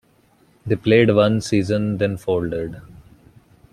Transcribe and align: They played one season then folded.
They 0.65 0.77
played 0.77 1.11
one 1.13 1.41
season 1.41 1.99
then 1.99 2.17
folded. 2.17 2.81